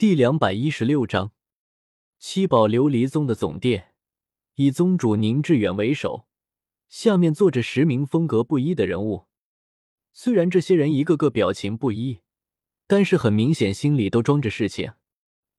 [0.00, 1.32] 第两百一十六章，
[2.18, 3.92] 七宝琉璃宗的总殿，
[4.54, 6.26] 以宗主宁致远为首，
[6.88, 9.26] 下面坐着十名风格不一的人物。
[10.14, 12.20] 虽然这些人一个个表情不一，
[12.86, 14.94] 但是很明显心里都装着事情。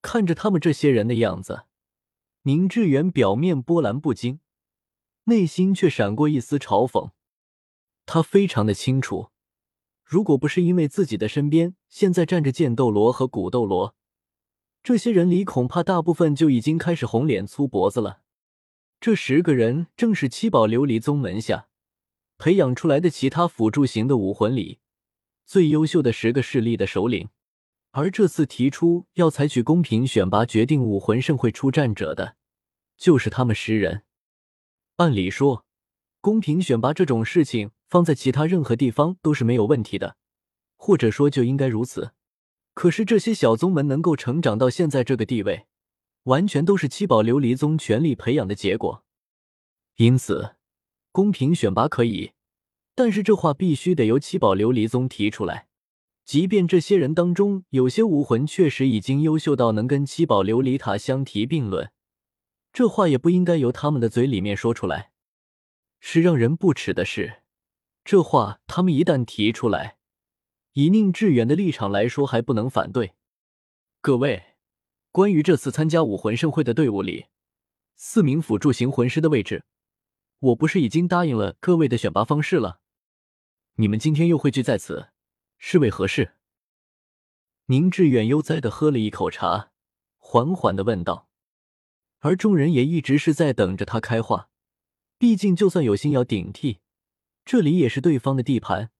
[0.00, 1.66] 看着他们这些人的样子，
[2.44, 4.40] 宁致远表面波澜不惊，
[5.24, 7.10] 内心却闪过一丝嘲讽。
[8.06, 9.28] 他非常的清楚，
[10.02, 13.94] 如果不是因为自己的身边现在站着剑斗罗和古斗罗。
[14.82, 18.22] 这些人里，恐怕大部分就已经开始红脸粗脖子了。
[19.00, 21.68] 这十个人正是七宝琉璃宗门下
[22.38, 24.80] 培养出来的其他辅助型的武魂里
[25.46, 27.28] 最优秀的十个势力的首领。
[27.92, 32.36] 而这次提出要采取公平选拔决定武魂盛会出战者的，
[32.96, 34.04] 就是他们十人。
[34.96, 35.64] 按理说，
[36.20, 40.16] 公平选拔这种事情放在其他任何地方都是没有问题的，
[40.76, 42.12] 或者说就应该如此。
[42.80, 45.66] 可是这些小宗门能够成长到现在这个地位，
[46.22, 49.04] 完全都是七宝琉璃宗全力培养的结果。
[49.96, 50.56] 因此，
[51.12, 52.32] 公平选拔可以，
[52.94, 55.68] 但是这话必须得由七宝琉璃宗提出来。
[56.24, 61.92] 即便这些人当中有些武魂确实已经优秀到能跟七宝琉璃塔相提并论，
[62.72, 65.10] 这话也不应该由他们的嘴里面说出来。
[66.00, 67.42] 是让人不齿的是，
[68.02, 69.98] 这话他们一旦提出来。
[70.72, 73.14] 以宁致远的立场来说，还不能反对。
[74.00, 74.54] 各位，
[75.10, 77.26] 关于这次参加武魂盛会的队伍里，
[77.96, 79.64] 四名辅助型魂师的位置，
[80.38, 82.80] 我不是已经答应了各位的选拔方式了？
[83.74, 85.08] 你们今天又汇聚在此，
[85.58, 86.34] 是为何事？
[87.66, 89.72] 宁致远悠哉的喝了一口茶，
[90.18, 91.28] 缓缓的问道。
[92.20, 94.50] 而众人也一直是在等着他开话，
[95.18, 96.80] 毕竟就算有心要顶替，
[97.44, 98.90] 这里也是对方的地盘。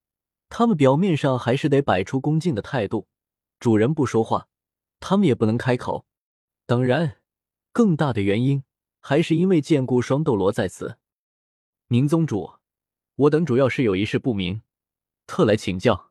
[0.51, 3.07] 他们表面上还是得摆出恭敬的态度，
[3.61, 4.49] 主人不说话，
[4.99, 6.05] 他们也不能开口。
[6.67, 7.19] 当然，
[7.73, 8.65] 更大的原因
[9.01, 10.99] 还是因为剑骨双斗罗在此。
[11.89, 12.55] 宁宗主，
[13.15, 14.63] 我等主要是有一事不明，
[15.27, 16.11] 特来请教。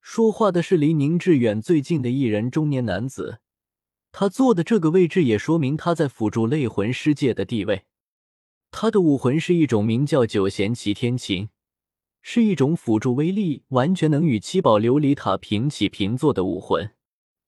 [0.00, 3.40] 说话的是离宁致远最近的一人中年男子，
[4.12, 7.84] 他坐的这个位置也说明他在辅助类魂师界的地位。
[8.70, 11.50] 他的武魂是一种名叫九弦齐天琴。
[12.30, 16.90] 是一种辅助威力完全能与七宝琉璃塔平起平坐的武魂，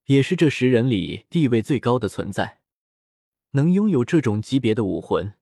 [0.06, 2.60] 也是这十人里地位最高的存在。
[3.50, 5.34] 能拥有这种级别的武魂，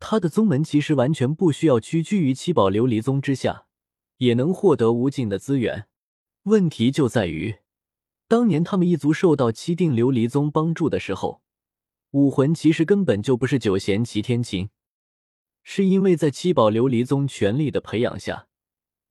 [0.00, 3.66] 他的宗门其实完全不需要屈居于七宝琉璃宗之下，
[4.16, 5.86] 也能获得无尽的资源。
[6.44, 7.56] 问题就在于，
[8.26, 11.42] 当年他们一族受到七定琉璃宗帮助的时候，
[12.12, 14.70] 武魂其实根本就不是九弦齐天琴。
[15.62, 18.46] 是因为在七宝琉璃宗全力的培养下，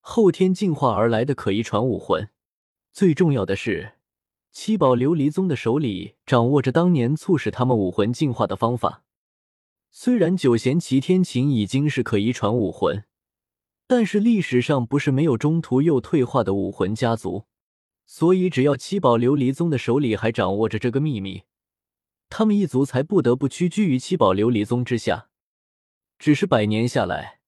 [0.05, 2.27] 后天进化而来的可遗传武魂。
[2.91, 3.93] 最重要的是，
[4.51, 9.05] 七宝琉璃宗的手里掌握着当年促使他们武魂进化的方法。
[9.91, 13.05] 虽然九弦齐天琴已经是可遗传武魂，
[13.87, 17.45] 但是历史上不是没有中途又退化的武魂家族，
[18.05, 21.43] 所以只要七宝琉璃宗的手里还掌握着这个秘密，
[22.27, 25.29] 他们一族才不得不屈居于七宝琉璃宗之下。
[26.19, 27.39] 只是百年下来，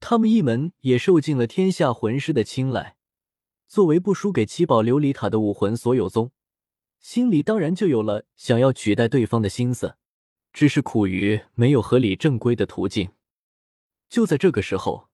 [0.00, 2.96] 他们一门也受尽了天下魂师的青睐。
[3.66, 6.30] 作为不输给七宝琉璃塔的武魂所有宗，
[6.98, 9.96] 心里当然就有了想要取代对方的心思，
[10.52, 13.10] 只是苦于没有合理正规的途径。
[14.08, 15.08] 就在这个时候，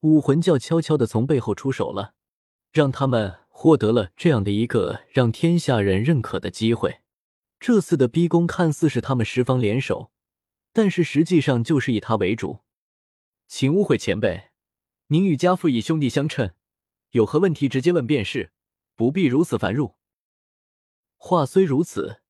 [0.00, 2.14] 武魂教悄悄的从背后出手了，
[2.72, 7.00] 让他们获得了这样的一个让天下人认可的机会。
[7.58, 10.12] 这次的逼宫看似是他们十方联手。
[10.72, 12.58] 但是实际上就是以他为主，
[13.48, 14.50] 请误会前辈，
[15.06, 16.52] 您与家父以兄弟相称，
[17.10, 18.52] 有何问题直接问便是，
[18.96, 19.94] 不必如此繁入。
[21.16, 22.22] 话虽如此，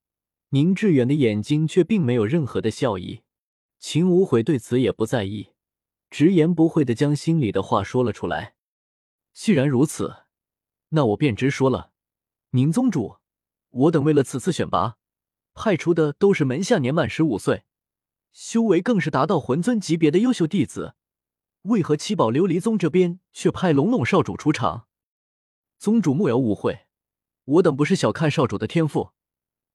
[0.50, 3.22] 宁致远的眼睛却并没有任何的笑意。
[3.78, 5.52] 秦无悔对此也不在意，
[6.10, 8.54] 直言不讳的将心里的话说了出来。
[9.32, 10.24] 既然如此，
[10.90, 11.92] 那我便直说了，
[12.50, 13.18] 宁宗主，
[13.70, 14.98] 我等为了此次选拔，
[15.54, 17.64] 派出的都是门下年满十五岁。
[18.32, 20.94] 修为更是达到魂尊级别的优秀弟子，
[21.66, 24.86] 为何七宝琉璃宗这边却派龙龙少主出场？
[25.78, 26.86] 宗主莫要误会，
[27.44, 29.10] 我等不是小看少主的天赋，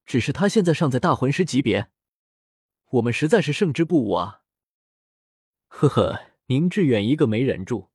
[0.05, 1.91] 只是他现在尚在大魂师级别，
[2.91, 4.41] 我们实在是胜之不武啊！
[5.67, 7.89] 呵呵，宁致远一个没忍住，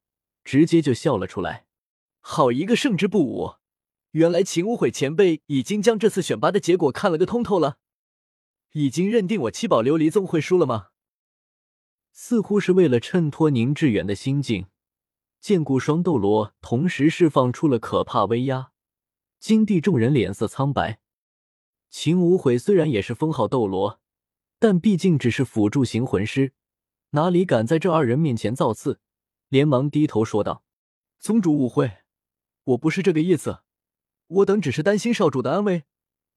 [0.45, 1.67] 直接就笑了出来。
[2.21, 3.55] 好一个胜之不武！
[4.11, 7.79] 原来秦无悔前辈已经将这次选拔的结果看了个通透了。
[8.73, 10.89] 已经认定我七宝琉璃宗会输了吗？
[12.19, 14.69] 似乎是为了衬托宁致远的心境，
[15.39, 18.73] 剑骨双斗罗同时释放出了可怕威压，
[19.39, 20.99] 金地众人脸色苍白。
[21.91, 24.01] 秦无悔虽然也是封号斗罗，
[24.59, 26.55] 但毕竟只是辅助型魂师，
[27.11, 28.99] 哪里敢在这二人面前造次？
[29.51, 30.65] 连忙低头说道
[31.21, 31.99] ：“宗主误会，
[32.65, 33.59] 我不是这个意思，
[34.29, 35.85] 我等只是担心少主的安危。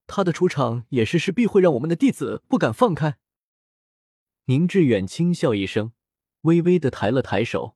[0.05, 3.17] 他的出场也是势必会让我们的弟子不敢放开。”
[4.49, 5.91] 宁致远轻笑一声，
[6.41, 7.75] 微微的抬了抬手，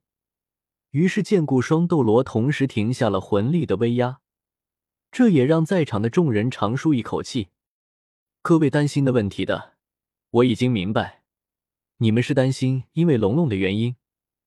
[0.90, 4.18] 于是剑骨双斗罗同时停下了魂力的威压，
[5.12, 7.50] 这也让在场的众人长舒一口气。
[8.42, 9.74] 各位担心的问题的，
[10.30, 11.22] 我已经明白，
[11.98, 13.94] 你们是担心因为龙龙的原因，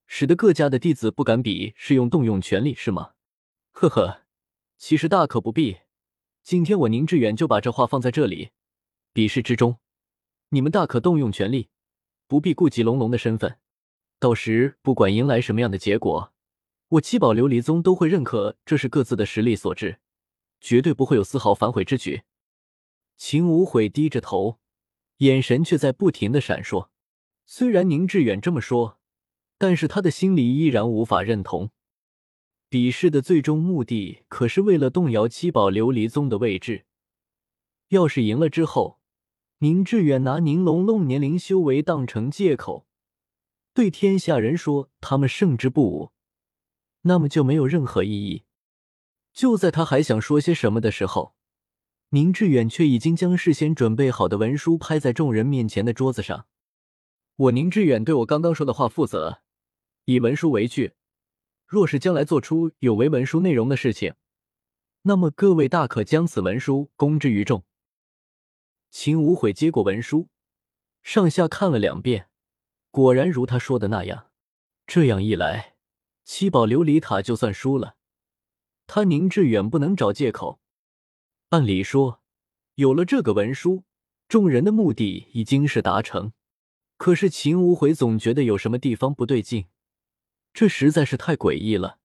[0.06, 3.12] 使得各家的弟子不敢比试用动用全力，是吗？
[3.70, 4.26] 呵呵，
[4.76, 5.78] 其实大可不必。
[6.42, 8.50] 今天我宁致远就把这话放在这里，
[9.14, 9.78] 比试之中，
[10.50, 11.70] 你们大可动用全力，
[12.28, 13.58] 不必顾及龙龙的身份。
[14.20, 16.32] 到时不管迎来什么样的结果，
[16.90, 19.98] 我七宝琉璃宗都会认可这是各自的实力所致，
[20.60, 22.22] 绝对不会有丝毫反悔之举。
[23.16, 24.58] 秦无悔低着头，
[25.18, 26.88] 眼神却在不停的闪烁。
[27.46, 28.98] 虽然宁致远这么说，
[29.56, 31.70] 但是他的心里依然无法认同。
[32.68, 36.84] 比试的最终目的可是为了动摇七宝琉璃宗的位置。
[37.88, 38.97] 要是赢了之后，
[39.60, 42.86] 宁致远拿宁龙龙年龄修为当成借口，
[43.74, 46.12] 对天下人说他们胜之不武，
[47.02, 48.44] 那么就没有任何意义。
[49.32, 51.34] 就在他还想说些什么的时候，
[52.10, 56.46] 宁致远却已经将事先准备好的文书拍在众人面前的桌子上。
[57.34, 59.42] 我宁致远对我刚刚说的话负责，
[60.04, 60.92] 以文书为据，
[61.66, 64.14] 若是将来做出有违文书内容的事情，
[65.02, 67.64] 那么各位大可将此文书公之于众。
[68.90, 70.28] 秦无悔接过文书，
[71.02, 72.28] 上下看了两遍，
[72.90, 74.30] 果然如他说的那样。
[74.86, 75.76] 这样一来，
[76.24, 77.96] 七宝琉璃塔就算输了，
[78.86, 80.60] 他宁致远不能找借口。
[81.50, 82.22] 按理说，
[82.76, 83.84] 有了这个文书，
[84.28, 86.32] 众人的目的已经是达成。
[86.96, 89.66] 可是秦无悔总觉得有什么地方不对劲，
[90.52, 91.98] 这实在是太诡异了。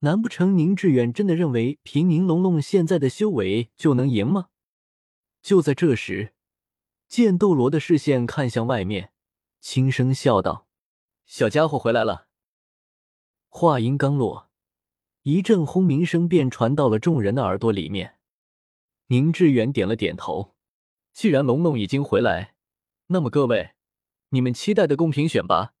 [0.00, 4.48] 难不成宁致远真的认为凭宁龙龙现在的修为就能赢吗？
[5.46, 6.34] 就在这时，
[7.06, 9.12] 剑斗罗的视线看向外面，
[9.60, 10.66] 轻声笑道
[11.24, 12.26] ：“小家伙回来了。”
[13.48, 14.50] 话音刚落，
[15.22, 18.18] 一阵轰鸣声便传到了众人的耳朵里面。
[19.06, 20.56] 宁致远点了点头。
[21.12, 22.56] 既然龙龙已经回来，
[23.06, 23.76] 那么各位，
[24.30, 25.74] 你们期待的公平选拔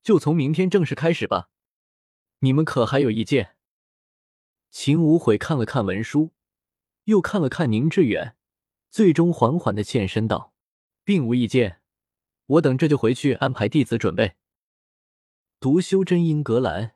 [0.00, 1.50] 就从明天正式开始吧。
[2.38, 3.56] 你们可还有意见？
[4.70, 6.30] 秦无悔看了看文书，
[7.06, 8.36] 又看了看宁致远，
[8.90, 10.52] 最终缓缓的欠身道
[11.04, 11.80] ：“并无意见，
[12.46, 14.34] 我等这就回去安排弟子准备。”
[15.60, 16.92] 读修真英格兰，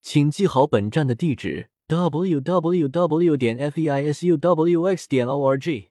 [0.00, 1.70] 请记好本站的地址。
[1.88, 3.34] w w w.
[3.34, 5.87] 点 f e i s u w x 点 o r g